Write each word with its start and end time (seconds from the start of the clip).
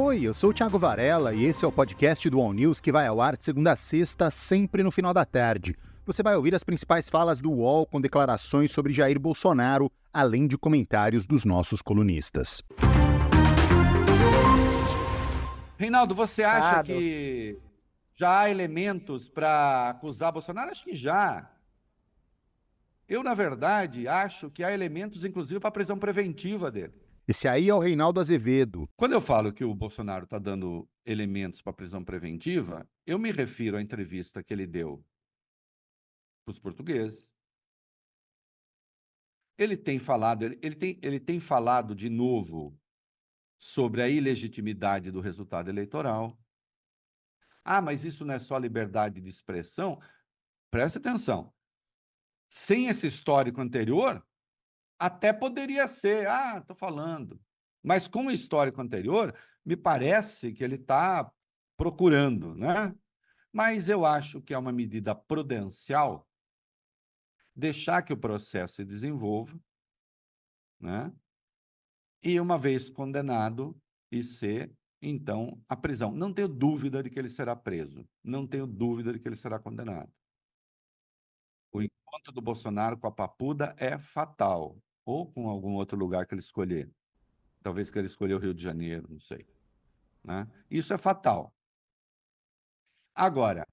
Oi, 0.00 0.22
eu 0.22 0.32
sou 0.32 0.50
o 0.50 0.54
Thiago 0.54 0.78
Varela 0.78 1.34
e 1.34 1.44
esse 1.44 1.64
é 1.64 1.68
o 1.68 1.72
podcast 1.72 2.30
do 2.30 2.38
All 2.40 2.52
News 2.52 2.80
que 2.80 2.92
vai 2.92 3.08
ao 3.08 3.20
ar 3.20 3.36
de 3.36 3.44
segunda 3.44 3.72
a 3.72 3.76
sexta, 3.76 4.30
sempre 4.30 4.84
no 4.84 4.92
final 4.92 5.12
da 5.12 5.24
tarde. 5.24 5.76
Você 6.06 6.22
vai 6.22 6.36
ouvir 6.36 6.54
as 6.54 6.62
principais 6.62 7.08
falas 7.08 7.40
do 7.40 7.50
UOL 7.50 7.84
com 7.84 8.00
declarações 8.00 8.70
sobre 8.70 8.92
Jair 8.92 9.18
Bolsonaro, 9.18 9.90
além 10.12 10.46
de 10.46 10.56
comentários 10.56 11.26
dos 11.26 11.44
nossos 11.44 11.82
colunistas. 11.82 12.62
Reinaldo, 15.76 16.14
você 16.14 16.44
acha 16.44 16.84
que 16.84 17.58
já 18.14 18.42
há 18.42 18.50
elementos 18.50 19.28
para 19.28 19.90
acusar 19.90 20.30
Bolsonaro? 20.30 20.70
Acho 20.70 20.84
que 20.84 20.94
já. 20.94 21.50
Eu, 23.08 23.24
na 23.24 23.34
verdade, 23.34 24.06
acho 24.06 24.48
que 24.48 24.62
há 24.62 24.72
elementos, 24.72 25.24
inclusive, 25.24 25.58
para 25.58 25.70
a 25.70 25.72
prisão 25.72 25.98
preventiva 25.98 26.70
dele. 26.70 26.94
Esse 27.28 27.46
aí 27.46 27.68
é 27.68 27.74
o 27.74 27.78
Reinaldo 27.78 28.20
Azevedo. 28.20 28.88
Quando 28.96 29.12
eu 29.12 29.20
falo 29.20 29.52
que 29.52 29.62
o 29.62 29.74
Bolsonaro 29.74 30.24
está 30.24 30.38
dando 30.38 30.88
elementos 31.04 31.60
para 31.60 31.74
prisão 31.74 32.02
preventiva, 32.02 32.88
eu 33.04 33.18
me 33.18 33.30
refiro 33.30 33.76
à 33.76 33.82
entrevista 33.82 34.42
que 34.42 34.50
ele 34.50 34.66
deu 34.66 35.04
para 36.42 36.52
os 36.52 36.58
portugueses. 36.58 37.30
Ele 39.58 39.76
tem 39.76 39.98
falado, 39.98 40.42
ele, 40.44 40.58
ele, 40.62 40.74
tem, 40.74 40.98
ele 41.02 41.20
tem 41.20 41.38
falado 41.38 41.94
de 41.94 42.08
novo 42.08 42.74
sobre 43.58 44.00
a 44.00 44.08
ilegitimidade 44.08 45.10
do 45.10 45.20
resultado 45.20 45.68
eleitoral. 45.68 46.40
Ah, 47.62 47.82
mas 47.82 48.06
isso 48.06 48.24
não 48.24 48.32
é 48.32 48.38
só 48.38 48.56
liberdade 48.56 49.20
de 49.20 49.28
expressão? 49.28 50.00
Preste 50.70 50.96
atenção. 50.96 51.52
Sem 52.48 52.86
esse 52.86 53.06
histórico 53.06 53.60
anterior, 53.60 54.26
até 54.98 55.32
poderia 55.32 55.86
ser, 55.86 56.26
ah, 56.28 56.58
estou 56.58 56.74
falando. 56.74 57.40
Mas 57.82 58.08
com 58.08 58.26
o 58.26 58.30
histórico 58.30 58.80
anterior, 58.80 59.34
me 59.64 59.76
parece 59.76 60.52
que 60.52 60.64
ele 60.64 60.74
está 60.74 61.30
procurando, 61.76 62.54
né? 62.54 62.94
Mas 63.52 63.88
eu 63.88 64.04
acho 64.04 64.42
que 64.42 64.52
é 64.52 64.58
uma 64.58 64.72
medida 64.72 65.14
prudencial 65.14 66.28
deixar 67.54 68.02
que 68.02 68.12
o 68.12 68.16
processo 68.16 68.76
se 68.76 68.84
desenvolva, 68.84 69.58
né? 70.80 71.12
E 72.22 72.38
uma 72.40 72.58
vez 72.58 72.90
condenado, 72.90 73.80
e 74.10 74.22
ser, 74.22 74.72
então, 75.00 75.60
a 75.68 75.76
prisão. 75.76 76.12
Não 76.12 76.32
tenho 76.32 76.48
dúvida 76.48 77.02
de 77.02 77.10
que 77.10 77.18
ele 77.18 77.28
será 77.28 77.54
preso. 77.54 78.08
Não 78.22 78.46
tenho 78.46 78.66
dúvida 78.66 79.12
de 79.12 79.18
que 79.18 79.28
ele 79.28 79.36
será 79.36 79.58
condenado. 79.58 80.12
O 81.72 81.80
encontro 81.82 82.32
do 82.32 82.40
Bolsonaro 82.40 82.98
com 82.98 83.06
a 83.06 83.12
Papuda 83.12 83.74
é 83.78 83.98
fatal 83.98 84.80
ou 85.08 85.26
com 85.26 85.48
algum 85.48 85.72
outro 85.72 85.96
lugar 85.96 86.26
que 86.26 86.34
ele 86.34 86.42
escolher. 86.42 86.86
Talvez 87.62 87.90
que 87.90 87.98
ele 87.98 88.06
escolheu 88.06 88.36
o 88.36 88.40
Rio 88.40 88.52
de 88.52 88.62
Janeiro, 88.62 89.08
não 89.08 89.18
sei. 89.18 89.48
Né? 90.22 90.46
Isso 90.70 90.92
é 90.92 90.98
fatal. 90.98 91.50
Agora, 93.14 93.66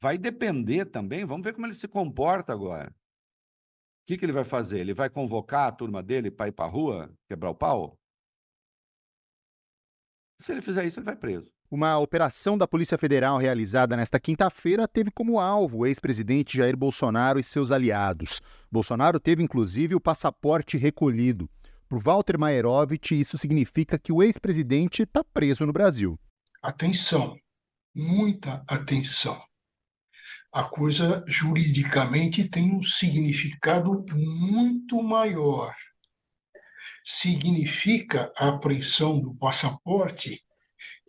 vai 0.00 0.18
depender 0.18 0.86
também, 0.86 1.24
vamos 1.24 1.44
ver 1.44 1.54
como 1.54 1.64
ele 1.64 1.76
se 1.76 1.86
comporta 1.86 2.52
agora. 2.52 2.90
O 2.90 4.06
que, 4.06 4.18
que 4.18 4.24
ele 4.24 4.32
vai 4.32 4.42
fazer? 4.42 4.80
Ele 4.80 4.92
vai 4.92 5.08
convocar 5.08 5.68
a 5.68 5.72
turma 5.72 6.02
dele 6.02 6.28
para 6.28 6.48
ir 6.48 6.52
para 6.52 6.64
a 6.64 6.68
rua, 6.68 7.16
quebrar 7.28 7.50
o 7.50 7.54
pau? 7.54 7.96
Se 10.40 10.50
ele 10.50 10.60
fizer 10.60 10.84
isso, 10.84 10.98
ele 10.98 11.06
vai 11.06 11.16
preso. 11.16 11.53
Uma 11.74 11.98
operação 11.98 12.56
da 12.56 12.68
Polícia 12.68 12.96
Federal 12.96 13.36
realizada 13.36 13.96
nesta 13.96 14.20
quinta-feira 14.20 14.86
teve 14.86 15.10
como 15.10 15.40
alvo 15.40 15.78
o 15.78 15.86
ex-presidente 15.86 16.56
Jair 16.56 16.76
Bolsonaro 16.76 17.36
e 17.36 17.42
seus 17.42 17.72
aliados. 17.72 18.40
Bolsonaro 18.70 19.18
teve 19.18 19.42
inclusive 19.42 19.92
o 19.92 20.00
passaporte 20.00 20.76
recolhido. 20.76 21.50
Para 21.88 21.98
Walter 21.98 22.38
Maerovitch, 22.38 23.10
isso 23.10 23.36
significa 23.36 23.98
que 23.98 24.12
o 24.12 24.22
ex-presidente 24.22 25.02
está 25.02 25.24
preso 25.24 25.66
no 25.66 25.72
Brasil. 25.72 26.16
Atenção, 26.62 27.36
muita 27.92 28.62
atenção. 28.68 29.36
A 30.52 30.62
coisa 30.62 31.24
juridicamente 31.26 32.48
tem 32.48 32.72
um 32.72 32.82
significado 32.82 34.04
muito 34.14 35.02
maior. 35.02 35.74
Significa 37.02 38.32
a 38.36 38.50
apreensão 38.50 39.20
do 39.20 39.34
passaporte 39.34 40.40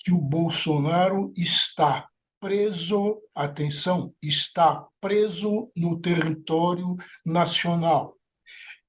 que 0.06 0.14
o 0.14 0.22
Bolsonaro 0.22 1.34
está 1.36 2.08
preso, 2.40 3.20
atenção, 3.34 4.14
está 4.22 4.86
preso 5.02 5.72
no 5.76 6.00
território 6.00 6.96
nacional, 7.26 8.16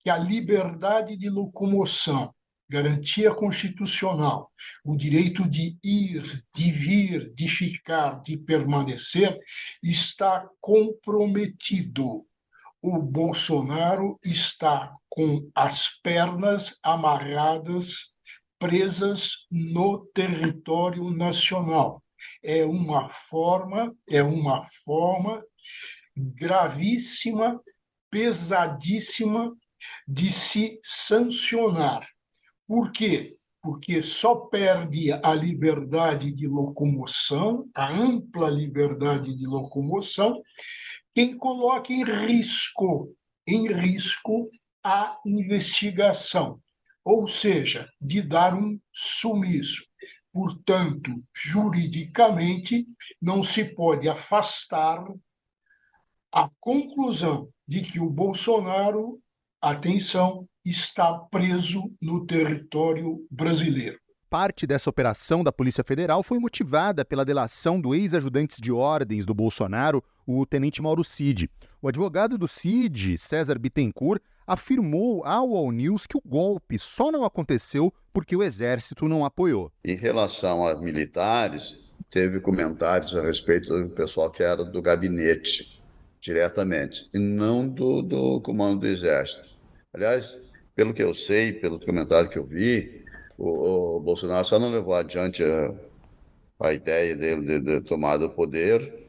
que 0.00 0.10
a 0.10 0.19
liberdade 0.19 1.16
de 1.16 1.31
locomoção, 1.31 2.34
garantia 2.69 3.34
constitucional, 3.34 4.53
o 4.84 4.94
direito 4.94 5.49
de 5.49 5.78
ir, 5.82 6.44
de 6.54 6.71
vir, 6.71 7.33
de 7.33 7.48
ficar, 7.48 8.21
de 8.21 8.37
permanecer, 8.37 9.41
está 9.83 10.47
comprometido. 10.60 12.27
O 12.83 13.00
Bolsonaro 13.00 14.21
está 14.22 14.94
com 15.09 15.50
as 15.54 15.88
pernas 16.03 16.77
amarradas 16.83 18.15
presas 18.59 19.47
no 19.50 20.06
território 20.15 21.11
nacional. 21.11 22.03
É 22.43 22.65
uma 22.65 23.09
forma, 23.09 23.94
é 24.09 24.22
uma 24.22 24.62
forma 24.84 25.43
gravíssima, 26.17 27.61
pesadíssima 28.11 29.55
de 30.06 30.31
se 30.31 30.81
sancionar. 30.83 32.09
Por 32.66 32.91
quê? 32.91 33.34
Porque 33.62 34.03
só 34.03 34.34
perde 34.34 35.12
a 35.12 35.34
liberdade 35.34 36.33
de 36.33 36.47
locomoção, 36.47 37.69
a 37.75 37.91
ampla 37.91 38.49
liberdade 38.49 39.37
de 39.37 39.47
locomoção, 39.47 40.41
quem 41.12 41.37
coloca 41.37 41.93
em 41.93 42.05
risco, 42.05 43.12
em 43.47 43.72
risco 43.72 44.50
a 44.83 45.19
investigação 45.27 46.61
ou 47.06 47.28
seja, 47.28 47.89
de 48.00 48.21
dar 48.21 48.53
um 48.53 48.81
sumiço. 48.93 49.87
Portanto, 50.33 51.12
juridicamente, 51.33 52.84
não 53.22 53.44
se 53.44 53.77
pode 53.77 54.09
afastar 54.09 55.05
a 56.33 56.50
conclusão 56.59 57.49
de 57.66 57.81
que 57.83 58.00
o 58.00 58.11
Bolsonaro, 58.11 59.21
atenção, 59.62 60.49
está 60.65 61.16
preso 61.31 61.95
no 62.03 62.27
território 62.27 63.25
brasileiro. 63.31 64.00
Parte 64.28 64.66
dessa 64.66 64.91
operação 64.91 65.45
da 65.45 65.53
Polícia 65.53 65.84
Federal 65.84 66.25
foi 66.25 66.41
motivada 66.41 67.05
pela 67.05 67.25
delação 67.25 67.81
do 67.81 67.95
ex-ajudante 67.95 68.61
de 68.61 68.72
ordens 68.72 69.25
do 69.25 69.33
Bolsonaro, 69.33 70.03
o 70.26 70.44
tenente 70.44 70.82
Mauro 70.82 71.04
Cid. 71.04 71.48
O 71.81 71.88
advogado 71.88 72.37
do 72.37 72.48
Cid, 72.48 73.16
César 73.16 73.59
Bittencourt, 73.59 74.20
afirmou 74.47 75.25
ao 75.25 75.54
All 75.54 75.70
News 75.70 76.06
que 76.06 76.16
o 76.16 76.22
golpe 76.25 76.78
só 76.78 77.12
não 77.12 77.25
aconteceu 77.25 77.92
porque 78.12 78.34
o 78.34 78.42
exército 78.42 79.09
não 79.09 79.25
apoiou. 79.25 79.70
Em 79.84 79.97
relação 79.97 80.66
aos 80.66 80.81
militares, 80.81 81.76
teve 82.10 82.41
comentários 82.41 83.15
a 83.15 83.22
respeito 83.22 83.69
do 83.69 83.88
pessoal 83.91 84.31
que 84.31 84.42
era 84.42 84.65
do 84.65 84.82
gabinete 84.82 85.81
diretamente, 86.20 87.09
e 87.15 87.19
não 87.19 87.69
do, 87.69 88.03
do 88.03 88.41
comando 88.41 88.81
do 88.81 88.86
exército. 88.88 89.48
Aliás, 89.94 90.34
pelo 90.75 90.92
que 90.92 91.03
eu 91.03 91.15
sei, 91.15 91.53
pelo 91.53 91.78
comentário 91.78 92.28
que 92.28 92.38
eu 92.38 92.44
vi, 92.44 93.04
o, 93.38 93.97
o 93.97 94.00
Bolsonaro 94.00 94.44
só 94.44 94.59
não 94.59 94.70
levou 94.70 94.94
adiante 94.94 95.44
a, 95.44 95.72
a 96.60 96.72
ideia 96.72 97.15
dele 97.15 97.42
de, 97.42 97.60
de 97.60 97.81
tomar 97.82 98.20
o 98.20 98.31
poder 98.31 99.06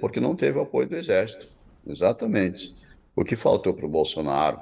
porque 0.00 0.20
não 0.20 0.36
teve 0.36 0.60
apoio 0.60 0.88
do 0.88 0.96
exército. 0.96 1.48
Exatamente. 1.86 2.74
O 3.14 3.24
que 3.24 3.36
faltou 3.36 3.74
para 3.74 3.86
o 3.86 3.88
Bolsonaro 3.88 4.58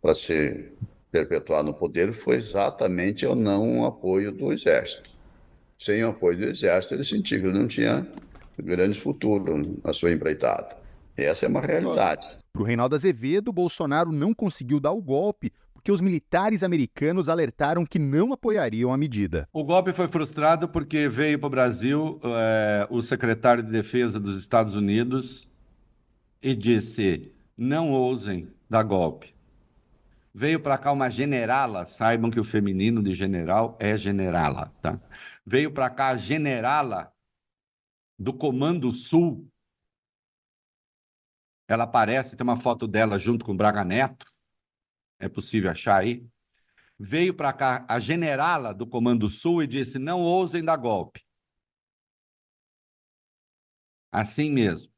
para 0.00 0.14
se 0.14 0.72
perpetuar 1.10 1.62
no 1.62 1.72
poder 1.72 2.12
foi 2.12 2.36
exatamente 2.36 3.24
o 3.24 3.36
não 3.36 3.86
apoio 3.86 4.32
do 4.32 4.52
Exército. 4.52 5.08
Sem 5.78 6.04
o 6.04 6.08
apoio 6.10 6.36
do 6.36 6.44
Exército, 6.44 6.94
ele 6.94 7.04
sentia 7.04 7.40
que 7.40 7.46
não 7.46 7.68
tinha 7.68 8.04
grande 8.58 9.00
futuro 9.00 9.62
na 9.84 9.92
sua 9.92 10.10
empreitada. 10.10 10.76
Essa 11.16 11.46
é 11.46 11.48
uma 11.48 11.60
realidade. 11.60 12.36
Para 12.52 12.62
o 12.62 12.64
Reinaldo 12.64 12.96
Azevedo, 12.96 13.52
Bolsonaro 13.52 14.10
não 14.10 14.34
conseguiu 14.34 14.80
dar 14.80 14.90
o 14.90 15.00
golpe 15.00 15.52
porque 15.84 15.92
os 15.92 16.00
militares 16.00 16.62
americanos 16.62 17.28
alertaram 17.28 17.84
que 17.84 17.98
não 17.98 18.32
apoiariam 18.32 18.90
a 18.90 18.96
medida. 18.96 19.46
O 19.52 19.62
golpe 19.62 19.92
foi 19.92 20.08
frustrado 20.08 20.66
porque 20.66 21.10
veio 21.10 21.38
para 21.38 21.46
o 21.46 21.50
Brasil 21.50 22.18
é, 22.24 22.86
o 22.88 23.02
secretário 23.02 23.62
de 23.62 23.70
Defesa 23.70 24.18
dos 24.18 24.38
Estados 24.38 24.74
Unidos 24.74 25.50
e 26.40 26.54
disse: 26.54 27.30
não 27.54 27.90
ousem 27.90 28.48
dar 28.68 28.82
golpe. 28.82 29.34
Veio 30.32 30.58
para 30.58 30.78
cá 30.78 30.90
uma 30.90 31.10
generala, 31.10 31.84
saibam 31.84 32.30
que 32.30 32.40
o 32.40 32.44
feminino 32.44 33.02
de 33.02 33.12
general 33.12 33.76
é 33.78 33.94
generala, 33.94 34.72
tá? 34.80 34.98
Veio 35.44 35.70
para 35.70 35.90
cá 35.90 36.08
a 36.08 36.16
generala 36.16 37.12
do 38.18 38.32
Comando 38.32 38.90
Sul. 38.90 39.46
Ela 41.68 41.84
aparece, 41.84 42.36
tem 42.36 42.44
uma 42.44 42.56
foto 42.56 42.88
dela 42.88 43.18
junto 43.18 43.44
com 43.44 43.54
Braga 43.54 43.84
Neto. 43.84 44.33
É 45.18 45.28
possível 45.28 45.70
achar 45.70 46.00
aí. 46.00 46.26
veio 46.98 47.34
para 47.34 47.52
cá 47.52 47.86
a 47.88 47.98
generala 48.00 48.74
do 48.74 48.86
Comando 48.86 49.28
Sul 49.30 49.62
e 49.62 49.66
disse: 49.66 49.98
não 49.98 50.20
ousem 50.22 50.64
dar 50.64 50.76
golpe. 50.76 51.22
Assim 54.10 54.50
mesmo. 54.50 54.90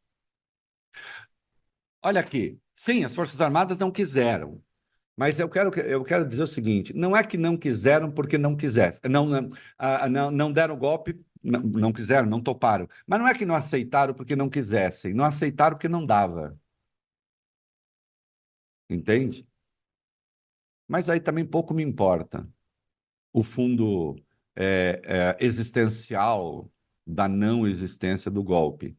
Olha 2.03 2.21
aqui. 2.21 2.59
Sim, 2.75 3.05
as 3.05 3.15
Forças 3.15 3.41
Armadas 3.41 3.79
não 3.79 3.91
quiseram. 3.91 4.63
Mas 5.17 5.39
eu 5.41 5.49
quero, 5.49 5.71
eu 5.81 6.05
quero 6.05 6.27
dizer 6.29 6.45
o 6.45 6.47
seguinte: 6.47 6.95
não 6.95 7.17
é 7.17 7.25
que 7.25 7.39
não 7.39 7.57
quiseram 7.57 8.11
porque 8.13 8.39
não 8.39 8.57
quisessem, 8.57 9.11
não, 9.11 9.27
não, 9.27 9.49
ah, 9.79 10.09
não, 10.09 10.31
não 10.31 10.53
deram 10.53 10.79
golpe, 10.79 11.21
não, 11.43 11.61
não 11.63 11.93
quiseram, 11.93 12.29
não 12.29 12.41
toparam. 12.43 12.89
Mas 13.07 13.19
não 13.21 13.29
é 13.29 13.35
que 13.35 13.47
não 13.47 13.55
aceitaram 13.57 14.15
porque 14.15 14.37
não 14.37 14.51
quisessem, 14.51 15.15
não 15.15 15.25
aceitaram 15.25 15.77
porque 15.77 15.89
não 15.89 16.07
dava. 16.07 16.59
Entende? 18.89 19.47
Mas 20.89 21.09
aí 21.09 21.21
também 21.21 21.45
pouco 21.45 21.75
me 21.75 21.83
importa 21.83 22.49
o 23.33 23.43
fundo 23.43 24.17
é, 24.57 25.01
é, 25.05 25.45
existencial 25.45 26.71
da 27.07 27.29
não 27.29 27.67
existência 27.67 28.31
do 28.31 28.43
golpe. 28.43 28.97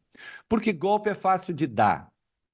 Porque 0.48 0.72
golpe 0.72 1.10
é 1.10 1.14
fácil 1.14 1.52
de 1.52 1.66
dar, 1.66 2.08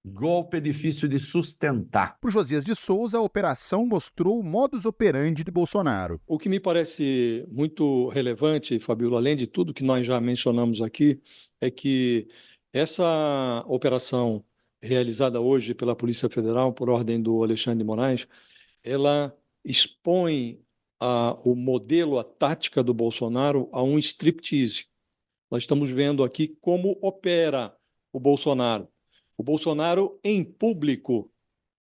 golpe 0.05 0.57
é 0.57 0.61
difícil 0.61 1.09
de 1.09 1.19
sustentar. 1.19 2.19
Para 2.21 2.31
Josias 2.31 2.65
de 2.65 2.75
Souza, 2.75 3.19
a 3.19 3.23
operação 3.23 3.87
mostrou 3.87 4.39
o 4.39 4.43
modus 4.43 4.85
operandi 4.85 5.45
de 5.45 5.51
Bolsonaro. 5.51 6.21
O 6.27 6.39
que 6.39 6.49
me 6.49 6.59
parece 6.59 7.47
muito 7.51 8.09
relevante, 8.09 8.79
Fabíola, 8.81 9.19
além 9.19 9.37
de 9.37 9.47
tudo 9.47 9.75
que 9.75 9.85
nós 9.85 10.05
já 10.07 10.21
mencionamos 10.21 10.83
aqui, 10.83 11.21
é 11.61 11.71
que 11.71 12.29
essa 12.73 13.65
operação 13.67 14.45
realizada 14.83 15.41
hoje 15.41 15.73
pela 15.73 15.97
Polícia 15.97 16.29
Federal, 16.29 16.73
por 16.73 16.91
ordem 16.91 17.23
do 17.23 17.43
Alexandre 17.43 17.79
de 17.79 17.85
Moraes, 17.85 18.27
ela 18.85 19.37
expõe 19.65 20.61
a, 21.01 21.35
o 21.45 21.57
modelo, 21.57 22.19
a 22.19 22.25
tática 22.25 22.83
do 22.83 22.93
Bolsonaro 22.93 23.69
a 23.73 23.83
um 23.83 23.99
striptease. 23.99 24.87
Nós 25.51 25.63
estamos 25.63 25.91
vendo 25.91 26.23
aqui 26.23 26.49
como 26.61 26.99
opera 27.01 27.75
o 28.13 28.21
Bolsonaro. 28.21 28.87
O 29.37 29.43
Bolsonaro, 29.43 30.21
em 30.23 30.45
público, 30.45 31.31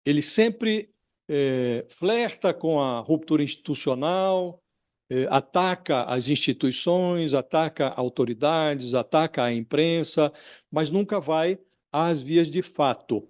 ele 0.04 0.22
sempre 0.22 0.90
é, 1.28 1.86
flerta 1.88 2.52
com 2.52 2.80
a 2.80 3.00
ruptura 3.00 3.42
institucional, 3.42 4.62
é, 5.08 5.26
ataca 5.30 6.04
as 6.04 6.28
instituições, 6.28 7.34
ataca 7.34 7.88
autoridades, 7.88 8.94
ataca 8.94 9.44
a 9.44 9.52
imprensa, 9.52 10.32
mas 10.70 10.90
nunca 10.90 11.18
vai 11.18 11.58
às 11.90 12.20
vias 12.20 12.50
de 12.50 12.62
fato. 12.62 13.28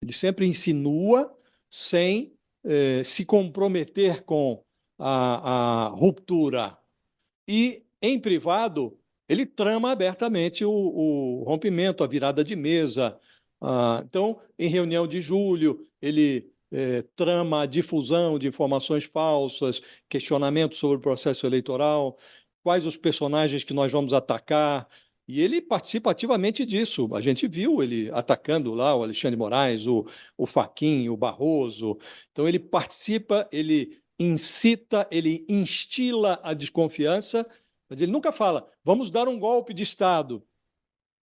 Ele 0.00 0.12
sempre 0.12 0.46
insinua 0.46 1.36
sem 1.68 2.32
eh, 2.64 3.02
se 3.04 3.24
comprometer 3.24 4.22
com 4.24 4.62
a, 4.98 5.86
a, 5.86 5.88
ruptura. 5.88 6.76
E, 7.48 7.84
em 8.02 8.18
privado, 8.18 8.98
ele 9.28 9.46
trama 9.46 9.90
abertamente 9.90 10.64
o, 10.64 10.70
o 10.70 11.44
rompimento, 11.44 12.04
a 12.04 12.06
virada 12.06 12.44
de 12.44 12.56
mesa. 12.56 13.18
Ah, 13.60 14.02
então, 14.06 14.40
em 14.58 14.68
reunião 14.68 15.06
de 15.06 15.20
julho, 15.20 15.86
ele 16.00 16.50
eh, 16.72 17.04
trama 17.16 17.62
a 17.62 17.66
difusão 17.66 18.38
de 18.38 18.48
informações 18.48 19.04
falsas, 19.04 19.80
questionamentos 20.08 20.78
sobre 20.78 20.98
o 20.98 21.00
processo 21.00 21.46
eleitoral, 21.46 22.18
quais 22.62 22.86
os 22.86 22.96
personagens 22.96 23.64
que 23.64 23.74
nós 23.74 23.90
vamos 23.92 24.12
atacar, 24.12 24.88
e 25.30 25.40
ele 25.40 25.60
participa 25.60 26.10
ativamente 26.10 26.66
disso. 26.66 27.08
A 27.14 27.20
gente 27.20 27.46
viu 27.46 27.80
ele 27.82 28.10
atacando 28.12 28.74
lá 28.74 28.96
o 28.96 29.04
Alexandre 29.04 29.36
Moraes, 29.36 29.86
o, 29.86 30.04
o 30.36 30.44
Faquin, 30.44 31.08
o 31.08 31.16
Barroso. 31.16 31.96
Então 32.32 32.48
ele 32.48 32.58
participa, 32.58 33.48
ele 33.52 34.00
incita, 34.18 35.06
ele 35.08 35.46
instila 35.48 36.40
a 36.42 36.52
desconfiança, 36.52 37.46
mas 37.88 38.00
ele 38.00 38.10
nunca 38.10 38.32
fala, 38.32 38.68
vamos 38.84 39.08
dar 39.08 39.28
um 39.28 39.38
golpe 39.38 39.72
de 39.72 39.84
Estado. 39.84 40.44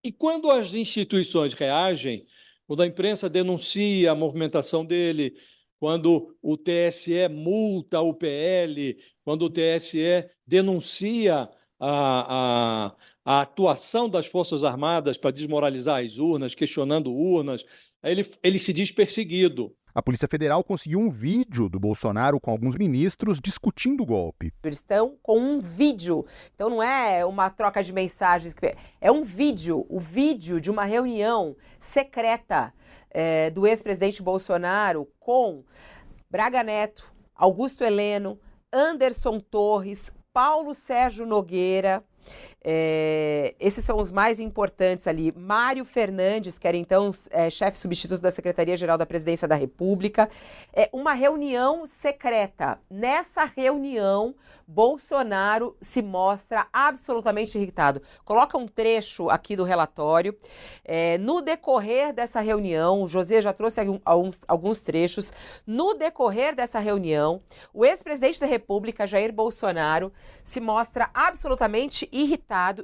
E 0.01 0.09
quando 0.09 0.49
as 0.49 0.73
instituições 0.73 1.53
reagem, 1.53 2.25
quando 2.65 2.83
a 2.83 2.87
imprensa 2.87 3.29
denuncia 3.29 4.11
a 4.11 4.15
movimentação 4.15 4.85
dele, 4.85 5.35
quando 5.79 6.33
o 6.41 6.55
TSE 6.55 7.27
multa 7.29 7.99
o 7.99 8.13
PL, 8.13 8.97
quando 9.25 9.43
o 9.43 9.49
TSE 9.49 10.29
denuncia 10.45 11.49
a, 11.79 12.87
a, 12.87 12.95
a 13.27 13.41
atuação 13.41 14.07
das 14.07 14.25
Forças 14.25 14.63
Armadas 14.63 15.17
para 15.17 15.31
desmoralizar 15.31 16.01
as 16.01 16.17
urnas, 16.17 16.55
questionando 16.55 17.13
urnas, 17.13 17.61
ele, 18.01 18.25
ele 18.41 18.57
se 18.57 18.71
diz 18.71 18.89
perseguido. 18.89 19.75
A 19.93 20.01
Polícia 20.01 20.29
Federal 20.29 20.63
conseguiu 20.63 20.97
um 20.97 21.09
vídeo 21.09 21.67
do 21.67 21.77
Bolsonaro 21.77 22.39
com 22.39 22.51
alguns 22.51 22.77
ministros 22.77 23.41
discutindo 23.41 24.03
o 24.03 24.05
golpe. 24.05 24.53
Eles 24.63 24.77
estão 24.77 25.17
com 25.21 25.37
um 25.37 25.59
vídeo. 25.59 26.25
Então 26.55 26.69
não 26.69 26.81
é 26.81 27.25
uma 27.25 27.49
troca 27.49 27.83
de 27.83 27.91
mensagens. 27.91 28.55
É 29.01 29.11
um 29.11 29.23
vídeo. 29.23 29.85
O 29.89 29.99
vídeo 29.99 30.61
de 30.61 30.71
uma 30.71 30.85
reunião 30.85 31.53
secreta 31.77 32.73
é, 33.11 33.49
do 33.49 33.67
ex-presidente 33.67 34.23
Bolsonaro 34.23 35.05
com 35.19 35.65
Braga 36.31 36.63
Neto, 36.63 37.11
Augusto 37.35 37.83
Heleno, 37.83 38.39
Anderson 38.71 39.37
Torres, 39.41 40.13
Paulo 40.31 40.73
Sérgio 40.73 41.25
Nogueira. 41.25 42.05
É, 42.69 43.55
esses 43.59 43.83
são 43.85 43.97
os 43.97 44.11
mais 44.11 44.39
importantes 44.39 45.07
ali. 45.07 45.31
Mário 45.31 45.85
Fernandes, 45.85 46.57
que 46.59 46.67
era 46.67 46.75
então 46.75 47.11
é, 47.31 47.49
chefe 47.49 47.79
substituto 47.79 48.21
da 48.21 48.29
Secretaria-Geral 48.29 48.97
da 48.97 49.05
Presidência 49.05 49.47
da 49.47 49.55
República. 49.55 50.29
É 50.73 50.89
uma 50.91 51.13
reunião 51.13 51.85
secreta. 51.87 52.77
Nessa 52.89 53.45
reunião, 53.45 54.35
Bolsonaro 54.67 55.77
se 55.79 56.01
mostra 56.01 56.67
absolutamente 56.73 57.57
irritado. 57.57 58.01
Coloca 58.25 58.57
um 58.57 58.67
trecho 58.67 59.29
aqui 59.29 59.55
do 59.55 59.63
relatório. 59.63 60.37
É, 60.83 61.17
no 61.19 61.41
decorrer 61.41 62.11
dessa 62.11 62.41
reunião, 62.41 63.01
o 63.01 63.07
José 63.07 63.41
já 63.41 63.53
trouxe 63.53 63.79
alguns, 64.03 64.41
alguns 64.45 64.81
trechos. 64.81 65.31
No 65.65 65.93
decorrer 65.93 66.53
dessa 66.53 66.79
reunião, 66.79 67.41
o 67.73 67.85
ex-presidente 67.85 68.41
da 68.41 68.45
República, 68.45 69.07
Jair 69.07 69.31
Bolsonaro, 69.31 70.11
se 70.43 70.59
mostra 70.59 71.09
absolutamente 71.13 72.09
irritado 72.11 72.16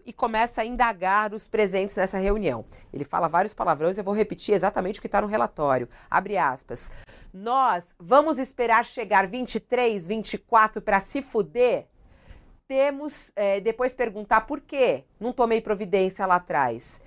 e 0.06 0.14
começa 0.14 0.62
a 0.62 0.66
indagar 0.66 1.34
os 1.34 1.48
presentes 1.48 1.96
nessa 1.96 2.20
reunião. 2.20 2.64
Ele 2.94 3.04
fala 3.04 3.28
vários 3.28 3.54
palavrões, 3.54 3.98
eu 3.98 4.04
vou 4.04 4.14
repetir 4.14 4.54
exatamente 4.54 5.00
o 5.00 5.02
que 5.02 5.08
está 5.08 5.22
no 5.22 5.28
relatório. 5.28 5.90
Abre 6.10 6.38
aspas. 6.38 6.92
Nós 7.34 7.96
vamos 8.00 8.38
esperar 8.38 8.86
chegar 8.86 9.26
23, 9.26 10.06
24 10.06 10.82
para 10.82 11.00
se 11.00 11.22
fuder? 11.22 11.88
Temos 12.68 13.32
é, 13.36 13.60
depois 13.60 13.96
perguntar 13.96 14.42
por 14.42 14.62
quê? 14.62 15.04
Não 15.20 15.34
tomei 15.34 15.60
providência 15.60 16.26
lá 16.28 16.36
atrás. 16.36 17.02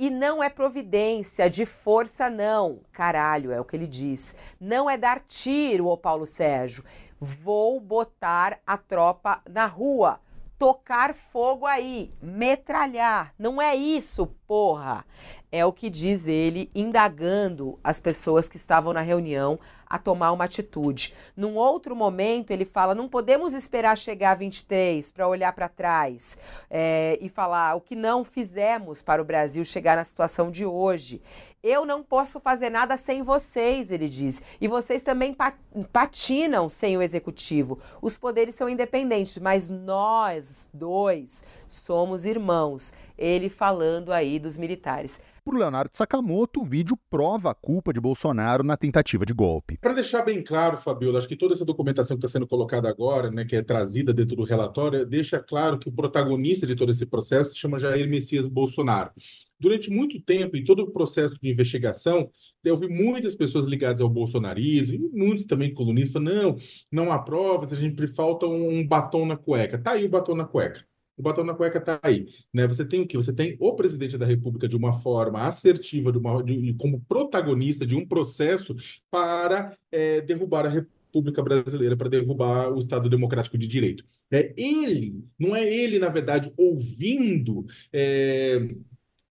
E 0.00 0.10
não 0.10 0.42
é 0.42 0.48
providência 0.48 1.48
de 1.48 1.64
força, 1.64 2.28
não. 2.28 2.80
Caralho, 2.92 3.52
é 3.52 3.60
o 3.60 3.64
que 3.64 3.76
ele 3.76 3.86
diz. 3.86 4.34
Não 4.60 4.88
é 4.88 4.96
dar 4.96 5.20
tiro, 5.20 5.86
ô 5.86 5.96
Paulo 5.96 6.26
Sérgio. 6.26 6.84
Vou 7.20 7.80
botar 7.80 8.60
a 8.66 8.76
tropa 8.76 9.42
na 9.48 9.66
rua 9.66 10.20
tocar 10.58 11.14
fogo 11.14 11.64
aí, 11.64 12.12
metralhar. 12.20 13.32
Não 13.38 13.62
é 13.62 13.76
isso, 13.76 14.26
porra. 14.46 15.04
É 15.52 15.64
o 15.64 15.72
que 15.72 15.88
diz 15.88 16.26
ele, 16.26 16.70
indagando 16.74 17.78
as 17.82 18.00
pessoas 18.00 18.48
que 18.48 18.56
estavam 18.56 18.92
na 18.92 19.00
reunião 19.00 19.58
a 19.88 19.98
tomar 19.98 20.32
uma 20.32 20.44
atitude. 20.44 21.14
Num 21.36 21.54
outro 21.54 21.96
momento, 21.96 22.50
ele 22.50 22.64
fala: 22.64 22.94
não 22.94 23.08
podemos 23.08 23.52
esperar 23.52 23.96
chegar 23.96 24.32
a 24.32 24.34
23 24.34 25.10
para 25.12 25.28
olhar 25.28 25.52
para 25.52 25.68
trás 25.68 26.38
é, 26.70 27.18
e 27.20 27.28
falar 27.28 27.74
o 27.74 27.80
que 27.80 27.96
não 27.96 28.24
fizemos 28.24 29.02
para 29.02 29.22
o 29.22 29.24
Brasil 29.24 29.64
chegar 29.64 29.96
na 29.96 30.04
situação 30.04 30.50
de 30.50 30.64
hoje. 30.64 31.22
Eu 31.62 31.84
não 31.84 32.04
posso 32.04 32.38
fazer 32.38 32.70
nada 32.70 32.96
sem 32.96 33.22
vocês, 33.22 33.90
ele 33.90 34.08
diz. 34.08 34.40
E 34.60 34.68
vocês 34.68 35.02
também 35.02 35.36
patinam 35.92 36.68
sem 36.68 36.96
o 36.96 37.02
executivo. 37.02 37.80
Os 38.00 38.16
poderes 38.16 38.54
são 38.54 38.68
independentes, 38.68 39.38
mas 39.38 39.68
nós 39.68 40.68
dois 40.72 41.44
somos 41.66 42.24
irmãos. 42.24 42.92
Ele 43.18 43.48
falando 43.48 44.12
aí 44.12 44.38
dos 44.38 44.56
militares. 44.56 45.20
Por 45.48 45.56
Leonardo 45.56 45.96
Sakamoto, 45.96 46.60
o 46.60 46.64
vídeo 46.66 46.94
prova 47.08 47.52
a 47.52 47.54
culpa 47.54 47.90
de 47.90 47.98
Bolsonaro 47.98 48.62
na 48.62 48.76
tentativa 48.76 49.24
de 49.24 49.32
golpe. 49.32 49.78
Para 49.78 49.94
deixar 49.94 50.20
bem 50.20 50.44
claro, 50.44 50.76
Fabiola, 50.76 51.18
acho 51.18 51.26
que 51.26 51.36
toda 51.36 51.54
essa 51.54 51.64
documentação 51.64 52.18
que 52.18 52.26
está 52.26 52.38
sendo 52.38 52.46
colocada 52.46 52.86
agora, 52.86 53.30
né, 53.30 53.46
que 53.46 53.56
é 53.56 53.62
trazida 53.62 54.12
dentro 54.12 54.36
do 54.36 54.44
relatório, 54.44 55.06
deixa 55.06 55.40
claro 55.40 55.78
que 55.78 55.88
o 55.88 55.92
protagonista 55.92 56.66
de 56.66 56.76
todo 56.76 56.92
esse 56.92 57.06
processo 57.06 57.52
se 57.52 57.56
chama 57.56 57.78
Jair 57.78 58.06
Messias 58.06 58.46
Bolsonaro. 58.46 59.10
Durante 59.58 59.88
muito 59.88 60.20
tempo, 60.20 60.54
em 60.54 60.64
todo 60.64 60.80
o 60.80 60.90
processo 60.90 61.38
de 61.40 61.50
investigação, 61.50 62.30
eu 62.62 62.76
vi 62.76 62.86
muitas 62.86 63.34
pessoas 63.34 63.64
ligadas 63.64 64.02
ao 64.02 64.10
bolsonarismo, 64.10 64.96
e 64.96 65.18
muitos 65.18 65.46
também 65.46 65.72
colunistas, 65.72 66.22
não, 66.22 66.58
não 66.92 67.10
há 67.10 67.18
provas, 67.18 67.72
a 67.72 67.76
gente 67.76 68.06
falta 68.08 68.46
um 68.46 68.86
batom 68.86 69.24
na 69.24 69.38
cueca. 69.38 69.78
Tá 69.78 69.92
aí 69.92 70.04
o 70.04 70.10
batom 70.10 70.34
na 70.34 70.44
cueca. 70.44 70.84
O 71.18 71.22
batom 71.22 71.44
na 71.44 71.54
cueca 71.54 71.78
está 71.78 71.98
aí. 72.02 72.26
Né? 72.54 72.66
Você 72.68 72.84
tem 72.84 73.02
o 73.02 73.06
quê? 73.06 73.16
Você 73.16 73.32
tem 73.32 73.56
o 73.58 73.74
presidente 73.74 74.16
da 74.16 74.24
República 74.24 74.68
de 74.68 74.76
uma 74.76 74.92
forma 75.00 75.42
assertiva, 75.46 76.12
de 76.12 76.18
uma, 76.18 76.42
de, 76.42 76.74
como 76.74 77.00
protagonista 77.08 77.84
de 77.84 77.96
um 77.96 78.06
processo 78.06 78.74
para 79.10 79.76
é, 79.90 80.20
derrubar 80.20 80.64
a 80.66 80.68
República 80.68 80.98
Pública 81.10 81.42
brasileira 81.42 81.96
para 81.96 82.08
derrubar 82.08 82.70
o 82.70 82.78
Estado 82.78 83.08
Democrático 83.08 83.56
de 83.56 83.66
Direito. 83.66 84.04
É 84.30 84.52
ele, 84.56 85.24
não 85.38 85.56
é 85.56 85.66
ele, 85.66 85.98
na 85.98 86.10
verdade, 86.10 86.52
ouvindo 86.56 87.64
é, 87.92 88.74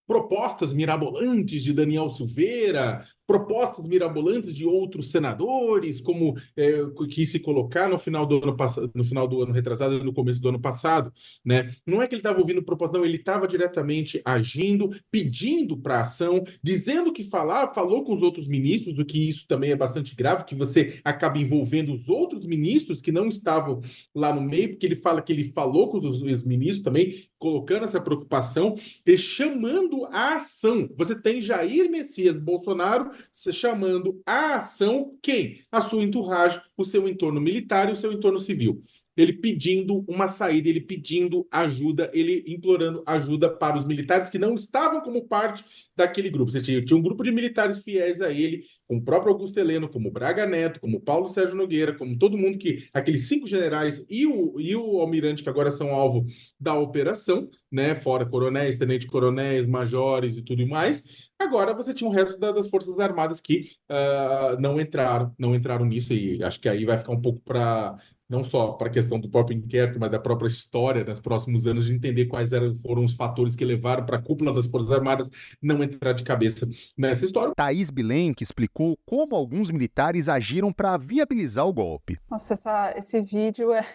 propostas 0.08 0.74
mirabolantes 0.74 1.62
de 1.62 1.74
Daniel 1.74 2.10
Silveira, 2.10 3.06
propostas 3.28 3.86
mirabolantes 3.86 4.56
de 4.56 4.66
outros 4.66 5.12
senadores, 5.12 6.00
como 6.00 6.36
é, 6.56 6.82
quis 7.10 7.30
se 7.30 7.42
colocar 7.42 7.90
no 7.90 8.00
final 8.00 8.26
do 8.26 8.42
ano 8.42 8.56
passado, 8.56 8.90
no 8.96 9.04
final 9.04 9.28
do 9.28 9.44
ano 9.44 9.52
retrasado, 9.52 10.02
no 10.02 10.14
começo 10.14 10.42
do 10.42 10.48
ano 10.48 10.60
passado, 10.60 11.12
né? 11.44 11.76
Não 11.86 12.02
é 12.02 12.08
que 12.08 12.16
ele 12.16 12.22
estava 12.22 12.40
ouvindo 12.40 12.64
propostas, 12.64 12.98
não, 12.98 13.06
ele 13.06 13.18
estava 13.18 13.48
diretamente 13.48 14.22
agindo, 14.24 14.90
pedindo 15.12 15.78
para 15.78 16.02
ação, 16.02 16.44
dizendo 16.64 17.12
que 17.12 17.26
falar, 17.26 17.74
falou 17.74 18.06
com 18.06 18.14
os 18.14 18.22
outros 18.22 18.48
ministros, 18.48 18.98
o 18.98 19.06
que 19.06 19.28
isso 19.28 19.46
também 19.46 19.72
é 19.72 19.76
bastante 19.76 20.16
grave, 20.16 20.46
que 20.46 20.56
você 20.56 21.00
acaba 21.04 21.38
envolvendo 21.38 21.94
os 21.94 22.08
outros 22.08 22.46
ministros 22.46 23.02
que 23.02 23.12
não 23.12 23.28
estavam 23.28 23.82
lá 24.16 24.34
no 24.34 24.42
meio, 24.42 24.70
porque 24.70 24.86
ele 24.86 24.96
fala 24.96 25.22
que 25.22 25.34
ele 25.34 25.52
falou 25.52 25.90
com 25.90 25.98
os 25.98 26.44
ministros 26.44 26.82
também, 26.82 27.28
colocando 27.38 27.84
essa 27.84 28.00
preocupação 28.00 28.76
e 29.06 29.18
chamando 29.18 30.06
a 30.06 30.38
ação. 30.38 30.90
Você 30.96 31.20
tem 31.20 31.42
Jair 31.42 31.90
Messias 31.90 32.38
Bolsonaro 32.38 33.12
chamando 33.54 34.22
a 34.26 34.56
ação 34.56 35.18
quem? 35.22 35.62
A 35.72 35.82
sua 35.82 36.04
entourage, 36.04 36.62
o 36.76 36.86
seu 36.86 37.08
entorno 37.08 37.40
militar 37.42 37.90
e 37.90 37.94
o 37.94 37.96
seu 37.96 38.12
entorno 38.12 38.40
civil 38.40 38.84
ele 39.18 39.34
pedindo 39.34 40.06
uma 40.08 40.28
saída, 40.28 40.70
ele 40.70 40.80
pedindo 40.80 41.48
ajuda, 41.52 42.10
ele 42.14 42.44
implorando 42.48 43.04
ajuda 43.06 43.50
para 43.50 43.78
os 43.78 43.86
militares 43.86 44.30
que 44.30 44.38
não 44.38 44.54
estavam 44.54 45.02
como 45.02 45.28
parte 45.28 45.66
daquele 45.96 46.30
grupo. 46.30 46.52
Você 46.52 46.62
tinha, 46.62 46.84
tinha 46.86 46.98
um 46.98 47.02
grupo 47.02 47.24
de 47.24 47.32
militares 47.32 47.80
fiéis 47.80 48.22
a 48.22 48.32
ele, 48.32 48.64
com 48.88 48.98
o 48.98 49.02
próprio 49.04 49.34
Augusto 49.34 49.60
Heleno, 49.60 49.90
como 49.90 50.12
Braga 50.12 50.46
Neto, 50.46 50.80
como 50.80 51.02
Paulo 51.02 51.30
Sérgio 51.30 51.56
Nogueira, 51.56 51.94
como 51.94 52.18
todo 52.18 52.38
mundo 52.38 52.58
que. 52.58 52.88
aqueles 52.94 53.28
cinco 53.28 53.48
generais 53.48 54.06
e 54.10 54.26
o, 54.28 54.60
e 54.60 54.76
o 54.76 55.02
almirante 55.02 55.42
que 55.42 55.50
agora 55.50 55.72
são 55.72 55.90
alvo 55.90 56.26
da 56.60 56.76
operação, 56.76 57.50
né? 57.72 57.96
Fora 57.96 58.26
coronéis, 58.26 58.78
tenente-coronéis, 58.78 59.66
majores 59.66 60.38
e 60.38 60.44
tudo 60.44 60.68
mais. 60.68 61.04
Agora 61.40 61.74
você 61.74 61.94
tinha 61.94 62.10
o 62.10 62.14
resto 62.14 62.40
das 62.40 62.68
Forças 62.68 63.00
Armadas 63.00 63.40
que 63.40 63.72
uh, 63.92 64.60
não 64.60 64.82
entraram, 64.82 65.34
não 65.38 65.56
entraram 65.56 65.86
nisso, 65.86 66.12
e 66.14 66.44
acho 66.44 66.60
que 66.60 66.68
aí 66.68 66.84
vai 66.84 66.98
ficar 66.98 67.12
um 67.12 67.22
pouco 67.22 67.40
para 67.42 67.96
não 68.30 68.44
só 68.44 68.74
para 68.74 68.88
a 68.88 68.92
questão 68.92 69.20
do 69.20 69.30
próprio 69.30 69.58
inquérito, 69.58 70.00
mas 70.00 70.12
da 70.12 70.20
própria 70.20 70.48
história 70.48 71.04
nos 71.04 71.20
próximos 71.20 71.66
anos, 71.66 71.86
de 71.86 71.94
entender 71.94 72.26
quais 72.26 72.52
eram, 72.52 72.78
foram 72.80 73.06
os 73.06 73.14
fatores 73.14 73.56
que 73.56 73.64
levaram 73.64 74.06
para 74.06 74.18
a 74.18 74.22
cúpula 74.22 74.54
das 74.54 74.66
Forças 74.66 74.92
Armadas 74.92 75.30
não 75.62 75.82
entrar 75.82 76.14
de 76.14 76.24
cabeça 76.24 76.68
nessa 76.98 77.26
história. 77.26 77.54
Thaís 77.56 77.90
Bilenque 77.90 78.44
explicou 78.44 78.98
como 79.06 79.36
alguns 79.36 79.72
militares 79.72 80.28
agiram 80.28 80.74
para 80.74 80.98
viabilizar 80.98 81.66
o 81.66 81.74
golpe. 81.74 82.20
Nossa, 82.30 82.54
essa, 82.54 82.94
esse 82.98 83.22
vídeo 83.22 83.72
é, 83.74 83.86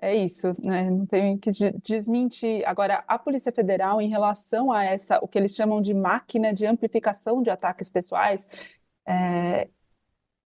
é 0.00 0.14
isso, 0.16 0.52
né? 0.62 0.90
não 0.90 1.06
tenho 1.06 1.38
que 1.38 1.50
desmentir. 1.82 2.66
Agora, 2.66 3.02
a 3.08 3.18
Polícia 3.18 3.52
Federal, 3.52 4.02
em 4.02 4.08
relação 4.10 4.70
a 4.70 4.84
essa, 4.84 5.18
o 5.22 5.28
que 5.28 5.38
eles 5.38 5.54
chamam 5.54 5.80
de 5.80 5.94
máquina 5.94 6.52
de 6.52 6.66
amplificação 6.66 7.42
de 7.42 7.48
ataques 7.48 7.88
pessoais, 7.88 8.46
é, 9.06 9.68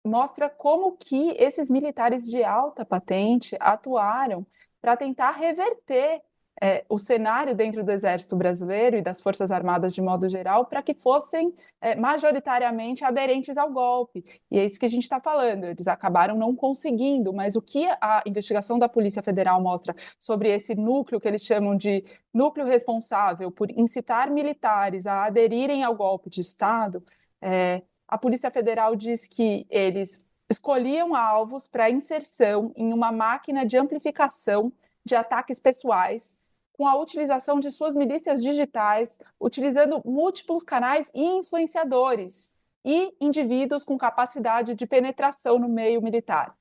mostra 0.07 0.49
como 0.49 0.97
que 0.97 1.31
esses 1.39 1.71
militares 1.71 2.25
de 2.27 2.43
alta 2.43 2.85
patente 2.85 3.57
atuaram 3.61 4.47
para 4.81 4.97
tentar 4.97 5.33
reverter 5.33 6.23
é, 6.63 6.85
o 6.89 6.99
cenário 6.99 7.55
dentro 7.55 7.85
do 7.85 7.91
Exército 7.91 8.35
Brasileiro 8.37 8.97
e 8.97 9.03
das 9.03 9.21
Forças 9.21 9.51
Armadas 9.51 9.95
de 9.95 10.01
modo 10.01 10.29
geral 10.29 10.67
para 10.67 10.83
que 10.83 10.95
fossem 10.95 11.55
é, 11.81 11.95
majoritariamente 11.95 13.05
aderentes 13.05 13.57
ao 13.57 13.71
golpe. 13.71 14.25
E 14.51 14.59
é 14.59 14.65
isso 14.65 14.79
que 14.79 14.87
a 14.87 14.89
gente 14.89 15.03
está 15.03 15.21
falando. 15.21 15.65
Eles 15.65 15.87
acabaram 15.87 16.37
não 16.37 16.55
conseguindo, 16.57 17.33
mas 17.33 17.57
o 17.57 17.63
que 17.63 17.87
a 18.01 18.23
investigação 18.27 18.79
da 18.79 18.89
Polícia 18.89 19.23
Federal 19.23 19.61
mostra 19.61 19.95
sobre 20.19 20.51
esse 20.51 20.75
núcleo 20.75 21.21
que 21.21 21.29
eles 21.29 21.45
chamam 21.45 21.77
de 21.77 22.05
núcleo 22.33 22.67
responsável 22.67 23.51
por 23.51 23.71
incitar 23.71 24.31
militares 24.31 25.07
a 25.07 25.25
aderirem 25.25 25.85
ao 25.85 25.95
golpe 25.95 26.31
de 26.31 26.41
Estado 26.41 27.05
é, 27.41 27.83
a 28.09 28.17
Polícia 28.17 28.51
Federal 28.51 28.95
diz 28.95 29.27
que 29.27 29.67
eles 29.69 30.25
escolhiam 30.49 31.15
alvos 31.15 31.67
para 31.67 31.91
inserção 31.91 32.73
em 32.77 32.93
uma 32.93 33.11
máquina 33.11 33.67
de 33.67 33.77
amplificação 33.77 34.73
de 35.05 35.15
ataques 35.15 35.61
pessoais, 35.61 36.37
com 36.73 36.87
a 36.87 36.97
utilização 36.97 37.59
de 37.59 37.71
suas 37.71 37.95
milícias 37.95 38.41
digitais, 38.41 39.19
utilizando 39.41 40.03
múltiplos 40.05 40.63
canais 40.63 41.11
e 41.15 41.23
influenciadores 41.23 42.53
e 42.85 43.15
indivíduos 43.21 43.83
com 43.83 43.97
capacidade 43.97 44.75
de 44.75 44.87
penetração 44.87 45.59
no 45.59 45.69
meio 45.69 46.03
militar, 46.03 46.57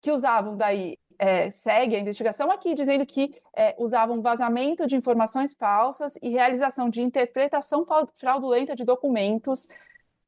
que 0.00 0.12
usavam 0.12 0.56
daí 0.56 0.98
é, 1.18 1.50
segue 1.50 1.96
a 1.96 1.98
investigação 1.98 2.50
aqui 2.50 2.74
dizendo 2.74 3.04
que 3.04 3.34
é, 3.54 3.74
usavam 3.78 4.22
vazamento 4.22 4.86
de 4.86 4.96
informações 4.96 5.52
falsas 5.52 6.16
e 6.22 6.30
realização 6.30 6.88
de 6.88 7.02
interpretação 7.02 7.86
fraudulenta 8.16 8.74
de 8.74 8.84
documentos 8.84 9.68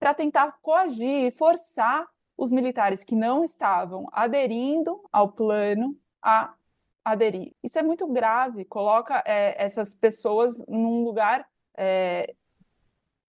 para 0.03 0.15
tentar 0.15 0.59
coagir 0.61 1.29
e 1.29 1.31
forçar 1.31 2.05
os 2.37 2.51
militares 2.51 3.05
que 3.05 3.15
não 3.15 3.45
estavam 3.45 4.09
aderindo 4.11 5.01
ao 5.13 5.31
plano 5.31 5.97
a 6.21 6.55
aderir. 7.05 7.55
Isso 7.63 7.79
é 7.79 7.85
muito 7.85 8.09
grave, 8.09 8.65
coloca 8.65 9.23
é, 9.25 9.65
essas 9.65 9.95
pessoas 9.95 10.59
num 10.67 11.05
lugar 11.05 11.47
é, 11.77 12.35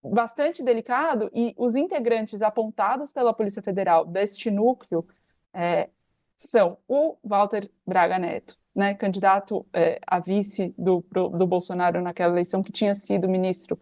bastante 0.02 0.64
delicado 0.64 1.30
e 1.32 1.54
os 1.56 1.76
integrantes 1.76 2.42
apontados 2.42 3.12
pela 3.12 3.32
Polícia 3.32 3.62
Federal 3.62 4.04
deste 4.04 4.50
núcleo 4.50 5.06
é, 5.52 5.90
são 6.36 6.76
o 6.88 7.16
Walter 7.22 7.70
Braga 7.86 8.18
Neto, 8.18 8.58
né, 8.74 8.94
candidato 8.94 9.64
é, 9.72 10.00
a 10.04 10.18
vice 10.18 10.74
do, 10.76 11.04
do 11.38 11.46
Bolsonaro 11.46 12.02
naquela 12.02 12.32
eleição, 12.32 12.64
que 12.64 12.72
tinha 12.72 12.96
sido 12.96 13.28
ministro 13.28 13.80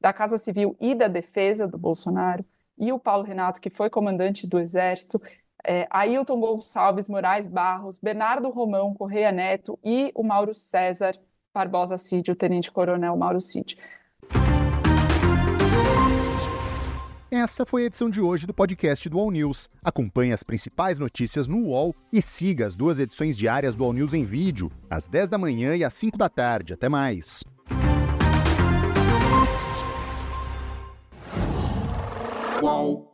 da 0.00 0.12
Casa 0.12 0.38
Civil 0.38 0.76
e 0.80 0.94
da 0.94 1.08
Defesa 1.08 1.66
do 1.66 1.76
Bolsonaro, 1.76 2.44
e 2.78 2.92
o 2.92 2.98
Paulo 2.98 3.24
Renato, 3.24 3.60
que 3.60 3.68
foi 3.68 3.90
comandante 3.90 4.46
do 4.46 4.58
Exército, 4.58 5.20
é, 5.62 5.86
Ailton 5.90 6.40
Gonçalves 6.40 7.08
Moraes 7.08 7.46
Barros, 7.46 7.98
Bernardo 7.98 8.48
Romão 8.48 8.94
Correia 8.94 9.30
Neto 9.30 9.78
e 9.84 10.10
o 10.14 10.22
Mauro 10.22 10.54
César 10.54 11.14
Barbosa 11.52 11.98
Cid, 11.98 12.30
o 12.30 12.36
tenente-coronel 12.36 13.16
Mauro 13.16 13.40
Cid. 13.40 13.76
Essa 17.30 17.64
foi 17.64 17.84
a 17.84 17.86
edição 17.86 18.10
de 18.10 18.20
hoje 18.20 18.44
do 18.44 18.52
podcast 18.52 19.08
do 19.08 19.18
All 19.18 19.30
News. 19.30 19.68
Acompanhe 19.84 20.32
as 20.32 20.42
principais 20.42 20.98
notícias 20.98 21.46
no 21.46 21.58
UOL 21.66 21.94
e 22.12 22.20
siga 22.20 22.66
as 22.66 22.74
duas 22.74 22.98
edições 22.98 23.36
diárias 23.36 23.76
do 23.76 23.84
All 23.84 23.92
News 23.92 24.12
em 24.14 24.24
vídeo, 24.24 24.70
às 24.88 25.06
10 25.06 25.28
da 25.28 25.38
manhã 25.38 25.76
e 25.76 25.84
às 25.84 25.94
5 25.94 26.18
da 26.18 26.28
tarde. 26.28 26.72
Até 26.72 26.88
mais. 26.88 27.44
哇。 32.60 33.09